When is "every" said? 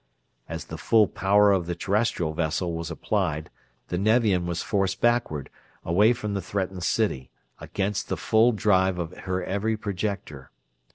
9.43-9.77